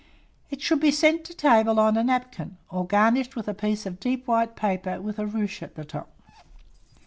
It 0.49 0.63
should 0.63 0.79
be 0.79 0.89
sent 0.89 1.25
to 1.25 1.33
table 1.35 1.79
on 1.79 1.95
a 1.95 2.03
napkin, 2.03 2.57
or 2.71 2.87
garnished 2.87 3.35
with 3.35 3.47
a 3.47 3.53
piece 3.53 3.85
of 3.85 3.99
deep 3.99 4.25
white 4.25 4.55
paper 4.55 4.99
with 4.99 5.19
a 5.19 5.27
ruche 5.27 5.61
at 5.61 5.75
the 5.75 5.85
top. 5.85 6.09